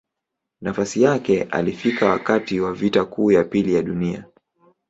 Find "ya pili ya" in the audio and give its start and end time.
3.31-3.81